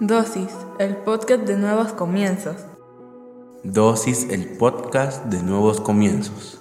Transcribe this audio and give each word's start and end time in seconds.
Dosis, 0.00 0.50
el 0.78 0.96
podcast 0.96 1.44
de 1.44 1.56
nuevos 1.56 1.92
comienzos. 1.92 2.56
Dosis, 3.62 4.26
el 4.30 4.56
podcast 4.56 5.26
de 5.26 5.42
nuevos 5.42 5.80
comienzos. 5.80 6.60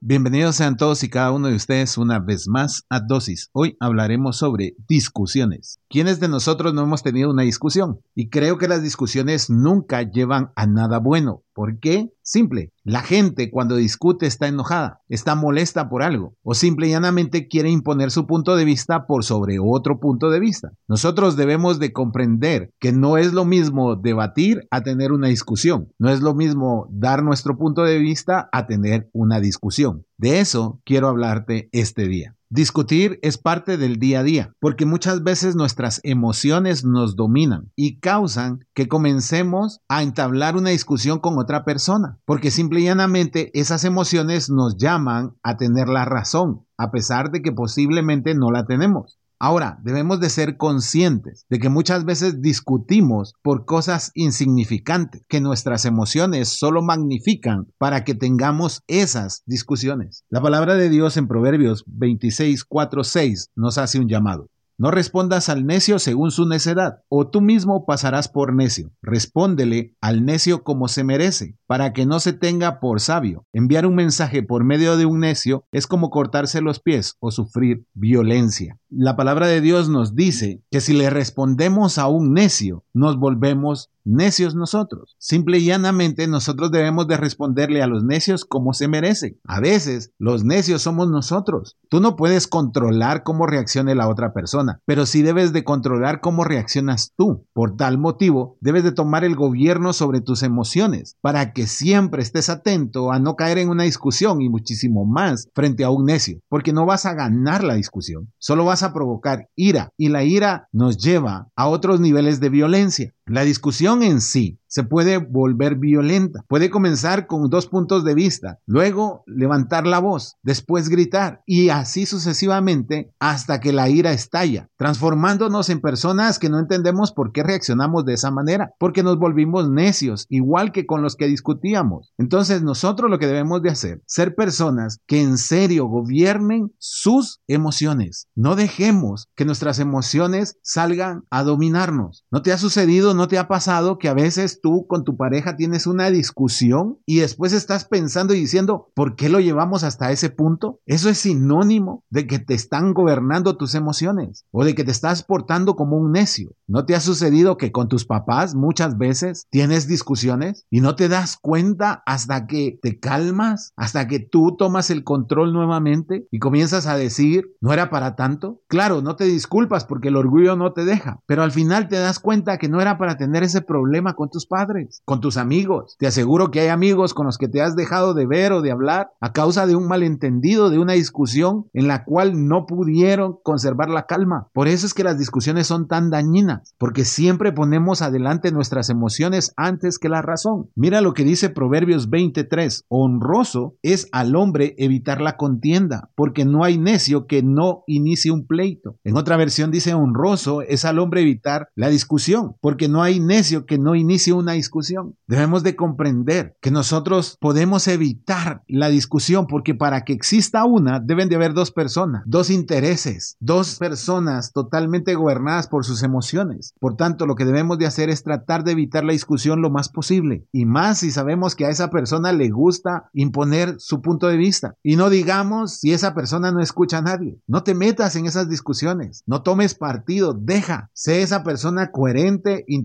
Bienvenidos 0.00 0.56
sean 0.56 0.76
todos 0.76 1.04
y 1.04 1.10
cada 1.10 1.32
uno 1.32 1.48
de 1.48 1.54
ustedes 1.54 1.98
una 1.98 2.18
vez 2.18 2.48
más 2.48 2.86
a 2.88 3.00
Dosis. 3.00 3.50
Hoy 3.52 3.76
hablaremos 3.78 4.38
sobre 4.38 4.74
discusiones. 4.88 5.80
¿Quiénes 5.88 6.18
de 6.18 6.28
nosotros 6.28 6.72
no 6.72 6.82
hemos 6.82 7.02
tenido 7.02 7.30
una 7.30 7.42
discusión? 7.42 8.00
Y 8.14 8.30
creo 8.30 8.58
que 8.58 8.68
las 8.68 8.82
discusiones 8.82 9.50
nunca 9.50 10.02
llevan 10.02 10.50
a 10.56 10.66
nada 10.66 10.98
bueno. 10.98 11.42
¿Por 11.54 11.78
qué? 11.78 12.10
Simple. 12.22 12.72
La 12.84 13.02
gente 13.02 13.50
cuando 13.50 13.76
discute 13.76 14.26
está 14.26 14.48
enojada, 14.48 15.00
está 15.08 15.34
molesta 15.34 15.88
por 15.88 16.02
algo 16.02 16.34
o 16.42 16.54
simple 16.54 16.86
y 16.86 16.90
llanamente 16.90 17.48
quiere 17.48 17.70
imponer 17.70 18.10
su 18.10 18.26
punto 18.26 18.56
de 18.56 18.64
vista 18.64 19.06
por 19.06 19.24
sobre 19.24 19.58
otro 19.60 20.00
punto 20.00 20.30
de 20.30 20.40
vista. 20.40 20.72
Nosotros 20.88 21.36
debemos 21.36 21.78
de 21.78 21.92
comprender 21.92 22.70
que 22.80 22.92
no 22.92 23.18
es 23.18 23.32
lo 23.32 23.44
mismo 23.44 23.96
debatir 23.96 24.66
a 24.70 24.82
tener 24.82 25.12
una 25.12 25.28
discusión. 25.28 25.92
No 25.98 26.10
es 26.10 26.20
lo 26.20 26.34
mismo 26.34 26.88
dar 26.90 27.22
nuestro 27.22 27.56
punto 27.56 27.82
de 27.82 27.98
vista 27.98 28.48
a 28.52 28.66
tener 28.66 29.08
una 29.12 29.40
discusión. 29.40 30.04
De 30.16 30.40
eso 30.40 30.80
quiero 30.84 31.08
hablarte 31.08 31.68
este 31.72 32.08
día. 32.08 32.36
Discutir 32.54 33.18
es 33.22 33.38
parte 33.38 33.78
del 33.78 33.98
día 33.98 34.20
a 34.20 34.22
día, 34.22 34.52
porque 34.60 34.84
muchas 34.84 35.24
veces 35.24 35.56
nuestras 35.56 36.02
emociones 36.04 36.84
nos 36.84 37.16
dominan 37.16 37.72
y 37.76 37.98
causan 37.98 38.66
que 38.74 38.88
comencemos 38.88 39.80
a 39.88 40.02
entablar 40.02 40.54
una 40.54 40.68
discusión 40.68 41.18
con 41.18 41.38
otra 41.38 41.64
persona, 41.64 42.18
porque 42.26 42.50
simple 42.50 42.80
y 42.80 42.84
llanamente 42.84 43.58
esas 43.58 43.84
emociones 43.84 44.50
nos 44.50 44.76
llaman 44.76 45.34
a 45.42 45.56
tener 45.56 45.88
la 45.88 46.04
razón, 46.04 46.66
a 46.76 46.90
pesar 46.90 47.30
de 47.30 47.40
que 47.40 47.52
posiblemente 47.52 48.34
no 48.34 48.50
la 48.50 48.66
tenemos. 48.66 49.18
Ahora, 49.44 49.80
debemos 49.82 50.20
de 50.20 50.30
ser 50.30 50.56
conscientes 50.56 51.46
de 51.50 51.58
que 51.58 51.68
muchas 51.68 52.04
veces 52.04 52.40
discutimos 52.42 53.34
por 53.42 53.64
cosas 53.64 54.12
insignificantes, 54.14 55.24
que 55.28 55.40
nuestras 55.40 55.84
emociones 55.84 56.48
solo 56.48 56.80
magnifican 56.80 57.66
para 57.76 58.04
que 58.04 58.14
tengamos 58.14 58.84
esas 58.86 59.42
discusiones. 59.44 60.22
La 60.30 60.40
palabra 60.40 60.76
de 60.76 60.88
Dios 60.88 61.16
en 61.16 61.26
Proverbios 61.26 61.82
26, 61.88 62.62
4, 62.62 63.02
6 63.02 63.50
nos 63.56 63.78
hace 63.78 63.98
un 63.98 64.08
llamado. 64.08 64.46
No 64.78 64.90
respondas 64.90 65.48
al 65.48 65.66
necio 65.66 65.98
según 65.98 66.30
su 66.30 66.46
necedad, 66.48 67.02
o 67.08 67.28
tú 67.28 67.40
mismo 67.40 67.84
pasarás 67.84 68.28
por 68.28 68.54
necio. 68.54 68.90
Respóndele 69.02 69.94
al 70.00 70.24
necio 70.24 70.64
como 70.64 70.88
se 70.88 71.04
merece, 71.04 71.56
para 71.66 71.92
que 71.92 72.06
no 72.06 72.20
se 72.20 72.32
tenga 72.32 72.80
por 72.80 73.00
sabio. 73.00 73.44
Enviar 73.52 73.86
un 73.86 73.94
mensaje 73.94 74.42
por 74.42 74.64
medio 74.64 74.96
de 74.96 75.06
un 75.06 75.20
necio 75.20 75.66
es 75.72 75.86
como 75.86 76.10
cortarse 76.10 76.60
los 76.60 76.80
pies 76.80 77.16
o 77.20 77.30
sufrir 77.30 77.84
violencia. 77.92 78.78
La 78.94 79.16
palabra 79.16 79.46
de 79.46 79.62
Dios 79.62 79.88
nos 79.88 80.14
dice 80.14 80.60
que 80.70 80.82
si 80.82 80.92
le 80.92 81.08
respondemos 81.08 81.96
a 81.96 82.08
un 82.08 82.34
necio, 82.34 82.84
nos 82.92 83.18
volvemos 83.18 83.88
necios 84.04 84.54
nosotros. 84.54 85.16
Simple 85.18 85.58
y 85.58 85.66
llanamente 85.66 86.26
nosotros 86.26 86.70
debemos 86.70 87.06
de 87.08 87.16
responderle 87.16 87.82
a 87.82 87.86
los 87.86 88.04
necios 88.04 88.44
como 88.44 88.74
se 88.74 88.88
merecen. 88.88 89.38
A 89.44 89.60
veces 89.60 90.12
los 90.18 90.44
necios 90.44 90.82
somos 90.82 91.08
nosotros. 91.08 91.78
Tú 91.88 92.00
no 92.00 92.16
puedes 92.16 92.46
controlar 92.46 93.22
cómo 93.22 93.46
reaccione 93.46 93.94
la 93.94 94.08
otra 94.08 94.32
persona, 94.32 94.80
pero 94.84 95.06
sí 95.06 95.22
debes 95.22 95.52
de 95.52 95.64
controlar 95.64 96.20
cómo 96.20 96.44
reaccionas 96.44 97.12
tú. 97.16 97.46
Por 97.52 97.76
tal 97.76 97.98
motivo, 97.98 98.56
debes 98.60 98.84
de 98.84 98.92
tomar 98.92 99.24
el 99.24 99.36
gobierno 99.36 99.92
sobre 99.92 100.20
tus 100.20 100.42
emociones 100.42 101.16
para 101.20 101.52
que 101.52 101.66
siempre 101.66 102.22
estés 102.22 102.48
atento 102.48 103.12
a 103.12 103.18
no 103.18 103.36
caer 103.36 103.58
en 103.58 103.68
una 103.68 103.84
discusión 103.84 104.42
y 104.42 104.48
muchísimo 104.48 105.04
más 105.04 105.48
frente 105.54 105.84
a 105.84 105.90
un 105.90 106.04
necio, 106.04 106.40
porque 106.48 106.72
no 106.72 106.86
vas 106.86 107.06
a 107.06 107.14
ganar 107.14 107.64
la 107.64 107.74
discusión, 107.74 108.32
solo 108.38 108.64
vas 108.64 108.81
a 108.82 108.92
provocar 108.92 109.48
ira 109.56 109.92
y 109.96 110.08
la 110.08 110.24
ira 110.24 110.68
nos 110.72 110.98
lleva 110.98 111.48
a 111.56 111.68
otros 111.68 112.00
niveles 112.00 112.40
de 112.40 112.48
violencia. 112.48 113.14
La 113.32 113.44
discusión 113.44 114.02
en 114.02 114.20
sí 114.20 114.58
se 114.66 114.84
puede 114.84 115.18
volver 115.18 115.76
violenta. 115.76 116.44
Puede 116.48 116.70
comenzar 116.70 117.26
con 117.26 117.48
dos 117.48 117.66
puntos 117.66 118.04
de 118.04 118.14
vista, 118.14 118.58
luego 118.66 119.22
levantar 119.26 119.86
la 119.86 119.98
voz, 119.98 120.36
después 120.42 120.88
gritar 120.90 121.42
y 121.46 121.68
así 121.70 122.04
sucesivamente 122.04 123.12
hasta 123.18 123.60
que 123.60 123.72
la 123.72 123.90
ira 123.90 124.12
estalla, 124.12 124.68
transformándonos 124.76 125.70
en 125.70 125.80
personas 125.80 126.38
que 126.38 126.50
no 126.50 126.58
entendemos 126.58 127.12
por 127.12 127.32
qué 127.32 127.42
reaccionamos 127.42 128.04
de 128.06 128.14
esa 128.14 128.30
manera, 128.30 128.72
porque 128.78 129.02
nos 129.02 129.18
volvimos 129.18 129.70
necios, 129.70 130.26
igual 130.28 130.72
que 130.72 130.84
con 130.86 131.02
los 131.02 131.16
que 131.16 131.26
discutíamos. 131.26 132.12
Entonces 132.18 132.62
nosotros 132.62 133.10
lo 133.10 133.18
que 133.18 133.26
debemos 133.26 133.62
de 133.62 133.70
hacer, 133.70 134.02
ser 134.06 134.34
personas 134.34 135.00
que 135.06 135.22
en 135.22 135.36
serio 135.38 135.86
gobiernen 135.86 136.72
sus 136.78 137.40
emociones. 137.46 138.28
No 138.34 138.56
dejemos 138.56 139.28
que 139.36 139.44
nuestras 139.46 139.78
emociones 139.78 140.58
salgan 140.62 141.24
a 141.30 141.42
dominarnos. 141.42 142.24
¿No 142.30 142.40
te 142.40 142.52
ha 142.52 142.58
sucedido, 142.58 143.14
te 143.28 143.38
ha 143.38 143.48
pasado 143.48 143.98
que 143.98 144.08
a 144.08 144.14
veces 144.14 144.60
tú 144.60 144.86
con 144.86 145.04
tu 145.04 145.16
pareja 145.16 145.56
tienes 145.56 145.86
una 145.86 146.10
discusión 146.10 146.98
y 147.06 147.20
después 147.20 147.52
estás 147.52 147.84
pensando 147.84 148.34
y 148.34 148.40
diciendo, 148.40 148.90
¿por 148.94 149.16
qué 149.16 149.28
lo 149.28 149.40
llevamos 149.40 149.84
hasta 149.84 150.12
ese 150.12 150.30
punto? 150.30 150.80
Eso 150.86 151.08
es 151.08 151.18
sinónimo 151.18 152.04
de 152.10 152.26
que 152.26 152.38
te 152.38 152.54
están 152.54 152.94
gobernando 152.94 153.56
tus 153.56 153.74
emociones 153.74 154.46
o 154.50 154.64
de 154.64 154.74
que 154.74 154.84
te 154.84 154.90
estás 154.90 155.22
portando 155.22 155.76
como 155.76 155.96
un 155.96 156.12
necio. 156.12 156.52
¿No 156.66 156.86
te 156.86 156.94
ha 156.94 157.00
sucedido 157.00 157.56
que 157.56 157.72
con 157.72 157.88
tus 157.88 158.06
papás 158.06 158.54
muchas 158.54 158.96
veces 158.96 159.46
tienes 159.50 159.86
discusiones 159.86 160.66
y 160.70 160.80
no 160.80 160.94
te 160.94 161.08
das 161.08 161.36
cuenta 161.36 162.02
hasta 162.06 162.46
que 162.46 162.78
te 162.80 162.98
calmas, 162.98 163.72
hasta 163.76 164.08
que 164.08 164.20
tú 164.20 164.56
tomas 164.56 164.90
el 164.90 165.04
control 165.04 165.52
nuevamente 165.52 166.26
y 166.30 166.38
comienzas 166.38 166.86
a 166.86 166.96
decir, 166.96 167.54
no 167.60 167.72
era 167.72 167.90
para 167.90 168.16
tanto? 168.16 168.62
Claro, 168.68 169.02
no 169.02 169.16
te 169.16 169.24
disculpas 169.24 169.84
porque 169.84 170.08
el 170.08 170.16
orgullo 170.16 170.56
no 170.56 170.72
te 170.72 170.84
deja, 170.84 171.20
pero 171.26 171.42
al 171.42 171.52
final 171.52 171.88
te 171.88 171.96
das 171.96 172.18
cuenta 172.18 172.58
que 172.58 172.68
no 172.68 172.80
era 172.80 172.98
para 173.02 173.16
tener 173.16 173.42
ese 173.42 173.62
problema 173.62 174.14
con 174.14 174.30
tus 174.30 174.46
padres, 174.46 175.02
con 175.04 175.20
tus 175.20 175.36
amigos. 175.36 175.96
Te 175.98 176.06
aseguro 176.06 176.52
que 176.52 176.60
hay 176.60 176.68
amigos 176.68 177.14
con 177.14 177.26
los 177.26 177.36
que 177.36 177.48
te 177.48 177.60
has 177.60 177.74
dejado 177.74 178.14
de 178.14 178.28
ver 178.28 178.52
o 178.52 178.62
de 178.62 178.70
hablar 178.70 179.10
a 179.20 179.32
causa 179.32 179.66
de 179.66 179.74
un 179.74 179.88
malentendido, 179.88 180.70
de 180.70 180.78
una 180.78 180.92
discusión 180.92 181.64
en 181.72 181.88
la 181.88 182.04
cual 182.04 182.46
no 182.46 182.64
pudieron 182.64 183.38
conservar 183.42 183.90
la 183.90 184.06
calma. 184.06 184.46
Por 184.52 184.68
eso 184.68 184.86
es 184.86 184.94
que 184.94 185.02
las 185.02 185.18
discusiones 185.18 185.66
son 185.66 185.88
tan 185.88 186.10
dañinas, 186.10 186.76
porque 186.78 187.04
siempre 187.04 187.50
ponemos 187.50 188.02
adelante 188.02 188.52
nuestras 188.52 188.88
emociones 188.88 189.52
antes 189.56 189.98
que 189.98 190.08
la 190.08 190.22
razón. 190.22 190.70
Mira 190.76 191.00
lo 191.00 191.12
que 191.12 191.24
dice 191.24 191.50
Proverbios 191.50 192.08
23, 192.08 192.84
honroso 192.86 193.74
es 193.82 194.06
al 194.12 194.36
hombre 194.36 194.76
evitar 194.78 195.20
la 195.20 195.36
contienda, 195.36 196.10
porque 196.14 196.44
no 196.44 196.62
hay 196.62 196.78
necio 196.78 197.26
que 197.26 197.42
no 197.42 197.82
inicie 197.88 198.30
un 198.30 198.46
pleito. 198.46 199.00
En 199.02 199.16
otra 199.16 199.36
versión 199.36 199.72
dice 199.72 199.92
honroso 199.92 200.62
es 200.62 200.84
al 200.84 201.00
hombre 201.00 201.22
evitar 201.22 201.66
la 201.74 201.88
discusión, 201.88 202.54
porque 202.60 202.91
no 202.92 203.02
hay 203.02 203.20
necio 203.20 203.64
que 203.64 203.78
no 203.78 203.94
inicie 203.94 204.34
una 204.34 204.52
discusión. 204.52 205.16
Debemos 205.26 205.62
de 205.62 205.74
comprender 205.74 206.56
que 206.60 206.70
nosotros 206.70 207.38
podemos 207.40 207.88
evitar 207.88 208.62
la 208.68 208.88
discusión 208.88 209.46
porque 209.46 209.74
para 209.74 210.04
que 210.04 210.12
exista 210.12 210.64
una 210.64 211.00
deben 211.00 211.28
de 211.28 211.36
haber 211.36 211.54
dos 211.54 211.72
personas, 211.72 212.22
dos 212.26 212.50
intereses, 212.50 213.36
dos 213.40 213.78
personas 213.78 214.52
totalmente 214.52 215.14
gobernadas 215.14 215.68
por 215.68 215.84
sus 215.84 216.02
emociones. 216.02 216.74
Por 216.78 216.96
tanto, 216.96 217.26
lo 217.26 217.34
que 217.34 217.46
debemos 217.46 217.78
de 217.78 217.86
hacer 217.86 218.10
es 218.10 218.22
tratar 218.22 218.62
de 218.62 218.72
evitar 218.72 219.04
la 219.04 219.12
discusión 219.12 219.62
lo 219.62 219.70
más 219.70 219.88
posible 219.88 220.46
y 220.52 220.66
más 220.66 220.98
si 220.98 221.10
sabemos 221.10 221.56
que 221.56 221.64
a 221.64 221.70
esa 221.70 221.90
persona 221.90 222.32
le 222.32 222.50
gusta 222.50 223.08
imponer 223.14 223.76
su 223.78 224.02
punto 224.02 224.28
de 224.28 224.36
vista. 224.36 224.76
Y 224.82 224.96
no 224.96 225.08
digamos 225.08 225.78
si 225.80 225.92
esa 225.92 226.14
persona 226.14 226.52
no 226.52 226.60
escucha 226.60 226.98
a 226.98 227.02
nadie. 227.02 227.40
No 227.46 227.62
te 227.62 227.74
metas 227.74 228.16
en 228.16 228.26
esas 228.26 228.50
discusiones, 228.50 229.22
no 229.26 229.42
tomes 229.42 229.74
partido, 229.74 230.34
deja, 230.34 230.90
sé 230.92 231.22
esa 231.22 231.42
persona 231.42 231.90
coherente, 231.90 232.64
inteligente 232.68 232.81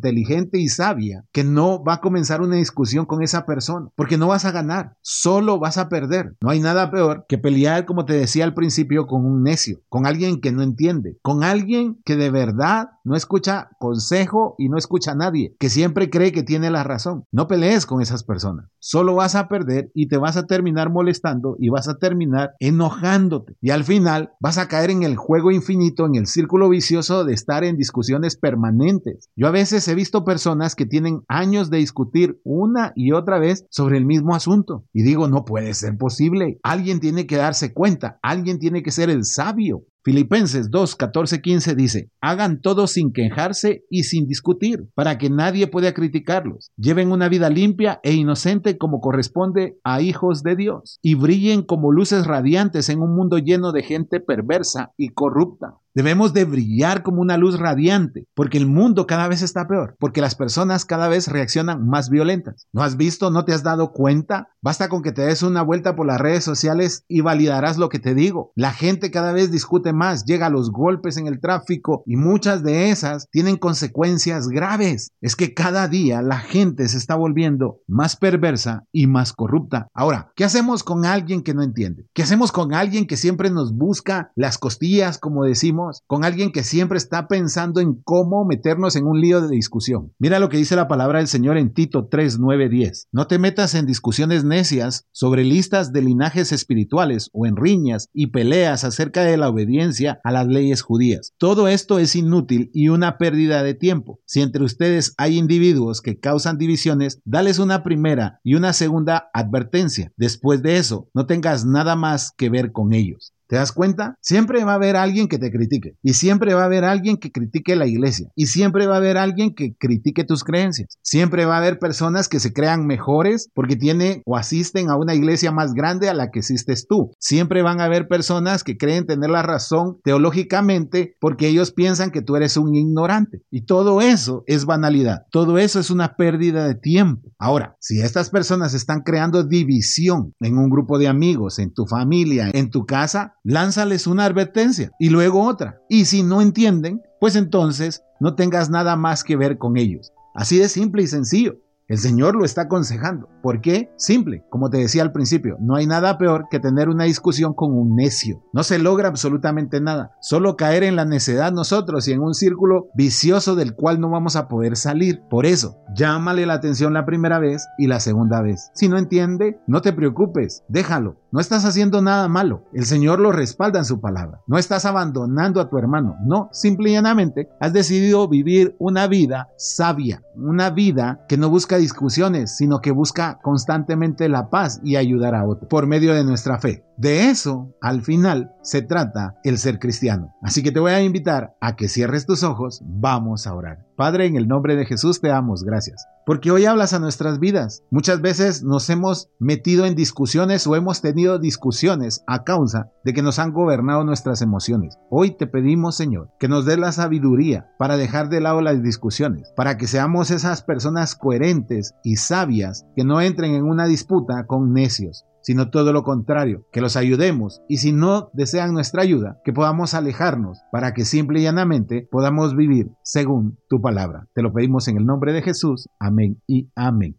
y 0.53 0.69
sabia 0.69 1.25
que 1.31 1.44
no 1.44 1.84
va 1.84 1.96
a 1.96 2.02
comenzar 2.02 2.41
una 2.41 2.56
discusión 2.56 3.06
con 3.06 3.22
esa 3.22 3.46
persona, 3.46 3.90
porque 3.96 4.18
no 4.18 4.28
vas 4.28 4.46
a 4.46 4.52
ganar, 4.52 4.96
solo 5.02 5.59
vas 5.59 5.78
a 5.78 5.90
perder. 5.90 6.35
No 6.41 6.50
hay 6.50 6.59
nada 6.59 6.91
peor 6.91 7.25
que 7.28 7.38
pelear, 7.38 7.85
como 7.85 8.06
te 8.06 8.13
decía 8.13 8.44
al 8.44 8.53
principio, 8.53 9.08
con 9.08 9.25
un 9.25 9.44
necio, 9.44 9.81
con 9.90 10.06
alguien 10.06 10.41
que 10.41 10.52
no 10.52 10.62
entiende, 10.62 11.18
con 11.22 11.44
alguien 11.44 12.00
que 12.06 12.16
de 12.16 12.31
verdad 12.31 12.90
no 13.03 13.16
escucha 13.16 13.70
consejo 13.79 14.55
y 14.58 14.70
no 14.70 14.78
escucha 14.78 15.11
a 15.11 15.16
nadie, 15.16 15.55
que 15.59 15.70
siempre 15.70 16.09
cree 16.09 16.32
que 16.32 16.43
tiene 16.43 16.70
la 16.70 16.84
razón. 16.84 17.26
No 17.32 17.47
pelees 17.47 17.85
con 17.85 18.02
esas 18.02 18.23
personas, 18.23 18.70
solo 18.87 19.16
vas 19.16 19.35
a 19.35 19.49
perder 19.49 19.91
y 19.93 20.07
te 20.07 20.16
vas 20.16 20.37
a 20.37 20.45
terminar 20.45 20.89
molestando 20.89 21.57
y 21.59 21.67
vas 21.67 21.89
a 21.89 21.97
terminar 21.97 22.51
enojándote. 22.61 23.57
Y 23.59 23.72
al 23.72 23.84
final 23.84 24.31
vas 24.39 24.57
a 24.57 24.69
caer 24.69 24.91
en 24.91 25.03
el 25.03 25.17
juego 25.17 25.51
infinito, 25.51 26.05
en 26.05 26.16
el 26.16 26.25
círculo 26.25 26.69
vicioso 26.69 27.25
de 27.25 27.34
estar 27.34 27.66
en 27.66 27.75
discusiones 27.75 28.37
permanentes. 28.37 29.29
Yo 29.35 29.47
a 29.47 29.51
veces 29.51 29.85
he 29.89 29.95
visto 29.95 30.23
personas 30.23 30.73
que 30.73 30.85
tienen 30.85 31.23
años 31.28 31.69
de 31.69 31.79
discutir 31.79 32.39
una 32.45 32.93
y 32.95 33.11
otra 33.11 33.39
vez 33.39 33.66
sobre 33.69 33.97
el 33.97 34.05
mismo 34.05 34.34
asunto. 34.34 34.85
Y 34.93 35.03
digo, 35.03 35.28
no 35.28 35.43
puede 35.43 35.73
ser 35.73 35.97
posible. 35.97 36.57
Alguien 36.63 37.01
tiene 37.01 37.28
que 37.28 37.35
darse 37.35 37.73
cuenta, 37.73 38.19
alguien 38.22 38.57
tiene 38.57 38.83
que 38.83 38.91
ser 38.91 39.09
el 39.09 39.25
sabio. 39.25 39.83
Filipenses 40.07 40.71
2, 40.71 40.95
14, 40.95 41.41
15 41.41 41.75
dice, 41.75 42.11
hagan 42.21 42.61
todo 42.61 42.87
sin 42.87 43.11
quejarse 43.11 43.83
y 43.89 44.03
sin 44.03 44.25
discutir, 44.25 44.87
para 44.95 45.17
que 45.17 45.29
nadie 45.29 45.67
pueda 45.67 45.93
criticarlos. 45.93 46.71
Lleven 46.77 47.11
una 47.11 47.27
vida 47.27 47.49
limpia 47.49 47.99
e 48.03 48.13
inocente 48.13 48.77
como 48.77 49.01
corresponde 49.01 49.77
a 49.83 49.99
hijos 49.99 50.43
de 50.43 50.55
Dios, 50.55 50.99
y 51.01 51.15
brillen 51.15 51.61
como 51.61 51.91
luces 51.91 52.25
radiantes 52.25 52.87
en 52.87 53.01
un 53.01 53.17
mundo 53.17 53.37
lleno 53.37 53.73
de 53.73 53.83
gente 53.83 54.21
perversa 54.21 54.93
y 54.95 55.09
corrupta. 55.09 55.73
Debemos 55.97 56.32
de 56.32 56.46
brillar 56.46 57.02
como 57.02 57.22
una 57.22 57.38
luz 57.38 57.58
radiante, 57.58 58.28
porque 58.35 58.59
el 58.59 58.67
mundo 58.67 59.08
cada 59.08 59.28
vez 59.28 59.41
está 59.41 59.67
peor, 59.67 59.96
porque 59.99 60.22
las 60.22 60.35
personas 60.35 60.85
cada 60.85 61.08
vez 61.08 61.28
reaccionan 61.28 61.88
más 61.88 62.11
violentas. 62.11 62.67
¿No 62.72 62.84
has 62.84 62.97
visto? 62.97 63.32
¿No 63.32 63.46
te 63.46 63.53
has 63.53 63.64
dado 63.64 63.94
cuenta? 63.94 64.49
Basta 64.61 64.90
con 64.90 65.02
que 65.02 65.11
te 65.11 65.23
des 65.23 65.41
una 65.41 65.64
vuelta 65.64 65.96
por 65.96 66.05
las 66.05 66.22
redes 66.22 66.44
sociales 66.44 67.03
y 67.08 67.22
validarás 67.22 67.79
lo 67.79 67.90
que 67.90 67.97
te 67.97 68.14
digo. 68.14 68.52
La 68.53 68.73
gente 68.73 69.09
cada 69.09 69.34
vez 69.34 69.49
discute 69.49 69.91
más, 69.91 70.26
llega 70.26 70.46
a 70.46 70.52
los 70.52 70.70
golpes 70.70 71.17
en 71.17 71.26
el 71.26 71.40
tráfico 71.40 72.03
y 72.05 72.16
muchas 72.16 72.61
de 72.61 72.91
esas 72.91 73.28
tienen 73.32 73.58
consecuencias 73.58 74.50
graves. 74.50 75.14
Es 75.20 75.35
que 75.35 75.55
cada 75.55 75.88
día 75.88 76.22
la 76.22 76.38
gente 76.38 76.88
se 76.90 77.00
está 77.00 77.16
volviendo 77.16 77.79
más 77.88 78.17
perversa 78.17 78.84
y 78.91 79.08
más 79.08 79.34
corrupta. 79.34 79.88
Ahora, 79.96 80.32
¿qué 80.35 80.43
hacemos 80.43 80.84
con 80.84 81.05
alguien 81.05 81.41
que 81.41 81.55
no 81.55 81.64
entiende? 81.64 82.05
¿Qué 82.14 82.22
hacemos 82.22 82.52
con 82.52 82.76
alguien 82.76 83.08
que 83.08 83.17
siempre 83.17 83.50
nos 83.50 83.73
busca 83.73 84.32
las 84.35 84.59
costillas, 84.59 85.17
como 85.17 85.43
decimos? 85.43 85.86
Con 86.07 86.25
alguien 86.25 86.51
que 86.51 86.63
siempre 86.63 86.97
está 86.97 87.28
pensando 87.28 87.79
en 87.79 88.01
cómo 88.03 88.45
meternos 88.45 88.95
en 88.95 89.05
un 89.05 89.22
lío 89.22 89.41
de 89.41 89.49
discusión. 89.49 90.13
Mira 90.19 90.39
lo 90.39 90.49
que 90.49 90.57
dice 90.57 90.75
la 90.75 90.87
palabra 90.87 91.19
del 91.19 91.28
Señor 91.28 91.57
en 91.57 91.73
Tito 91.73 92.07
3, 92.07 92.39
9, 92.39 92.69
10. 92.69 93.07
No 93.11 93.28
te 93.28 93.39
metas 93.39 93.75
en 93.75 93.85
discusiones 93.85 94.43
necias 94.43 95.07
sobre 95.11 95.43
listas 95.43 95.93
de 95.93 96.01
linajes 96.01 96.51
espirituales 96.51 97.29
o 97.34 97.45
en 97.45 97.55
riñas 97.55 98.09
y 98.13 98.28
peleas 98.28 98.84
acerca 98.84 99.22
de 99.22 99.37
la 99.37 99.49
obediencia 99.49 100.19
a 100.23 100.31
las 100.31 100.47
leyes 100.47 100.81
judías. 100.81 101.34
Todo 101.37 101.67
esto 101.67 101.99
es 101.99 102.16
inútil 102.16 102.69
y 102.73 102.90
una 102.90 103.17
pérdida 103.17 103.63
de 103.63 103.73
tiempo. 103.73 104.19
Si 104.25 104.41
entre 104.41 104.63
ustedes 104.63 105.13
hay 105.17 105.37
individuos 105.37 106.01
que 106.01 106.19
causan 106.19 106.57
divisiones, 106.57 107.22
dales 107.25 107.59
una 107.59 107.83
primera 107.83 108.40
y 108.43 108.55
una 108.55 108.73
segunda 108.73 109.29
advertencia. 109.33 110.11
Después 110.17 110.61
de 110.61 110.78
eso, 110.78 111.09
no 111.13 111.25
tengas 111.25 111.66
nada 111.66 111.95
más 111.95 112.33
que 112.35 112.49
ver 112.49 112.72
con 112.72 112.93
ellos. 112.93 113.33
¿Te 113.47 113.55
das 113.55 113.72
cuenta? 113.72 114.16
Siempre 114.22 114.64
va 114.66 114.73
a 114.73 114.76
haber 114.76 114.96
alguien 114.97 115.28
que 115.28 115.40
te 115.40 115.52
critique 115.52 115.96
y 116.03 116.14
siempre 116.14 116.53
va 116.53 116.64
a 116.64 116.66
haber 116.66 116.84
alguien 116.84 117.17
que 117.17 117.32
critique 117.32 117.76
la 117.76 117.88
iglesia 117.88 118.28
y 118.35 118.47
siempre 118.47 118.88
va 118.88 118.96
a 118.96 118.97
haber 118.97 119.17
alguien 119.17 119.53
que 119.55 119.73
critique 119.78 120.26
tus 120.26 120.44
creencias. 120.44 120.97
Siempre 121.02 121.46
va 121.46 121.55
a 121.55 121.59
haber 121.59 121.79
personas 121.79 122.28
que 122.28 122.40
se 122.40 122.53
crean 122.53 122.85
mejores 122.85 123.49
porque 123.53 123.76
tienen 123.76 124.22
o 124.26 124.35
asisten 124.35 124.90
a 124.90 124.97
una 124.97 125.16
iglesia 125.16 125.52
más 125.52 125.73
grande 125.73 126.09
a 126.09 126.14
la 126.14 126.29
que 126.29 126.40
asistes 126.40 126.88
tú. 126.88 127.11
Siempre 127.20 127.61
van 127.61 127.79
a 127.79 127.85
haber 127.85 128.08
personas 128.08 128.64
que 128.64 128.78
creen 128.78 129.05
tener 129.05 129.29
la 129.29 129.44
razón 129.44 129.97
teológicamente 130.03 131.16
porque 131.20 131.47
ellos 131.47 131.72
piensan 131.72 132.11
que 132.11 132.22
tú 132.22 132.35
eres 132.35 132.58
un 132.58 132.76
ignorante. 132.76 133.41
Y 133.50 133.66
todo 133.66 134.02
eso 134.02 134.43
es 134.47 134.66
banalidad. 134.66 135.22
Todo 135.32 135.58
eso 135.58 135.79
es 135.79 135.90
una 135.90 136.16
pérdida 136.16 136.67
de 136.67 136.76
tiempo. 136.76 137.32
Ahora, 137.40 137.76
si 137.79 138.02
estas 138.02 138.29
personas 138.29 138.73
están 138.73 139.02
creando 139.02 139.43
división 139.43 140.34
en 140.40 140.58
un 140.58 140.70
grupo 140.70 141.00
de 141.00 141.08
amigos, 141.08 141.59
en 141.59 141.73
tu 141.73 141.85
familia, 141.85 142.50
en 142.53 142.70
tu 142.70 142.85
casa, 142.85 143.35
lánzales 143.47 144.08
una 144.08 144.26
advertencia 144.26 144.91
y 144.99 145.09
luego 145.09 145.46
otra. 145.46 145.79
Y 145.88 146.05
si 146.05 146.22
no 146.22 146.41
entienden, 146.41 147.02
pues 147.20 147.35
entonces 147.38 148.03
no 148.20 148.35
tengas 148.35 148.70
nada 148.70 148.97
más 148.97 149.23
que 149.23 149.38
ver 149.38 149.58
con 149.58 149.78
ellos. 149.78 150.11
Así 150.35 150.58
de 150.58 150.67
simple 150.67 151.03
y 151.03 151.08
sencillo. 151.08 151.58
El 151.89 151.99
Señor 151.99 152.35
lo 152.35 152.43
está 152.43 152.63
aconsejando. 152.63 153.29
¿Por 153.41 153.61
qué? 153.61 153.93
Simple, 153.95 154.43
como 154.49 154.69
te 154.69 154.78
decía 154.78 155.03
al 155.03 155.13
principio, 155.13 155.55
no 155.61 155.78
hay 155.78 155.87
nada 155.87 156.17
peor 156.17 156.47
que 156.51 156.59
tener 156.59 156.89
una 156.89 157.05
discusión 157.05 157.53
con 157.53 157.72
un 157.72 157.95
necio. 157.95 158.43
No 158.51 158.63
se 158.63 158.78
logra 158.78 159.07
absolutamente 159.07 159.79
nada, 159.79 160.11
solo 160.19 160.57
caer 160.57 160.84
en 160.84 160.97
la 160.97 161.05
necedad 161.05 161.53
nosotros 161.53 162.05
y 162.09 162.11
en 162.11 162.19
un 162.19 162.34
círculo 162.34 162.87
vicioso 162.93 163.55
del 163.55 163.73
cual 163.73 164.01
no 164.01 164.09
vamos 164.09 164.35
a 164.35 164.49
poder 164.49 164.75
salir. 164.75 165.22
Por 165.29 165.45
eso, 165.45 165.78
llámale 165.95 166.45
la 166.45 166.55
atención 166.55 166.93
la 166.93 167.05
primera 167.05 167.39
vez 167.39 167.66
y 167.78 167.87
la 167.87 168.01
segunda 168.01 168.41
vez. 168.41 168.69
Si 168.73 168.90
no 168.90 168.97
entiende, 168.97 169.61
no 169.66 169.81
te 169.81 169.93
preocupes, 169.93 170.63
déjalo. 170.67 171.16
No 171.31 171.41
estás 171.41 171.66
haciendo 171.66 172.01
nada 172.01 172.28
malo. 172.28 172.63
El 172.73 172.85
Señor 172.85 173.19
lo 173.19 173.31
respalda 173.31 173.79
en 173.79 173.85
su 173.85 173.99
palabra. 173.99 174.41
No 174.47 174.57
estás 174.57 174.85
abandonando 174.85 175.59
a 175.59 175.69
tu 175.69 175.78
hermano. 175.78 176.16
No, 176.25 176.49
simple 176.51 176.90
y 176.90 176.93
llanamente 176.93 177.49
has 177.59 177.73
decidido 177.73 178.28
vivir 178.28 178.75
una 178.79 179.07
vida 179.07 179.49
sabia, 179.57 180.23
una 180.35 180.69
vida 180.69 181.25
que 181.28 181.37
no 181.37 181.49
busca 181.49 181.77
discusiones, 181.78 182.56
sino 182.58 182.79
que 182.79 182.91
busca 182.91 183.40
constantemente 183.41 184.29
la 184.29 184.50
paz 184.50 184.79
y 184.84 184.96
ayudar 184.96 185.35
a 185.35 185.46
otros 185.46 185.70
por 185.70 185.88
medio 185.88 186.14
de 186.14 186.24
nuestra 186.24 186.59
fe. 186.59 186.84
De 186.97 187.29
eso, 187.29 187.76
al 187.82 188.02
final, 188.02 188.52
se 188.62 188.82
trata 188.82 189.35
el 189.44 189.58
ser 189.58 189.79
cristiano. 189.79 190.34
Así 190.41 190.64
que 190.64 190.72
te 190.72 190.79
voy 190.79 190.91
a 190.91 191.02
invitar 191.02 191.56
a 191.62 191.76
que 191.76 191.88
cierres 191.88 192.26
tus 192.26 192.44
ojos, 192.44 192.82
vamos 192.85 193.47
a 193.47 193.53
orar. 193.53 193.85
Padre, 193.96 194.26
en 194.26 194.35
el 194.35 194.47
nombre 194.47 194.76
de 194.76 194.85
Jesús 194.85 195.22
te 195.22 195.29
damos 195.29 195.64
gracias, 195.64 196.06
porque 196.28 196.52
hoy 196.52 196.66
hablas 196.66 196.91
a 196.91 197.00
nuestras 197.00 197.40
vidas. 197.40 197.84
Muchas 197.90 198.20
veces 198.20 198.62
nos 198.62 198.90
hemos 198.90 199.29
metido 199.40 199.85
en 199.85 199.96
discusiones 199.96 200.68
o 200.68 200.76
hemos 200.76 201.00
tenido 201.00 201.40
discusiones 201.40 202.22
a 202.28 202.44
causa 202.44 202.91
de 203.06 203.14
que 203.14 203.22
nos 203.22 203.40
han 203.40 203.53
gobernado 203.53 204.03
nuestras 204.03 204.41
emociones. 204.41 205.00
Hoy 205.09 205.38
te 205.38 205.47
pedimos, 205.47 205.96
Señor, 205.96 206.29
que 206.38 206.50
nos 206.50 206.66
dé 206.66 206.76
la 206.76 206.91
sabiduría 206.91 207.72
para 207.79 207.96
dejar 207.96 208.28
de 208.28 208.41
lado 208.41 208.59
las 208.59 208.84
discusiones, 208.84 209.53
para 209.56 209.78
que 209.78 209.88
seamos 209.88 210.29
esas 210.29 210.64
personas 210.64 211.16
coherentes 211.16 211.96
y 212.03 212.18
sabias 212.18 212.85
que 212.94 213.06
no 213.06 213.22
entren 213.22 213.56
en 213.56 213.64
una 213.64 213.88
disputa 213.88 214.47
con 214.47 214.74
necios 214.74 215.24
sino 215.47 215.70
todo 215.70 215.94
lo 215.94 216.03
contrario, 216.03 216.66
que 216.73 216.82
los 216.82 216.97
ayudemos 216.97 217.61
y 217.70 217.78
si 217.78 217.94
no 217.94 218.29
desean 218.34 218.73
nuestra 218.73 219.03
ayuda, 219.03 219.40
que 219.46 219.53
podamos 219.53 219.94
alejarnos 219.94 220.59
para 220.73 220.94
que 220.94 221.05
simple 221.05 221.40
y 221.40 221.44
llanamente 221.44 222.05
podamos 222.11 222.53
vivir 222.53 222.90
según 223.02 223.58
tu 223.70 223.79
palabra. 223.79 224.28
Te 224.34 224.41
lo 224.41 224.52
pedimos 224.52 224.90
en 224.90 224.97
el 224.97 225.05
nombre 225.05 225.32
de 225.32 225.41
Jesús. 225.41 225.88
Amén 225.99 226.41
y 226.47 226.67
amén. 226.76 227.16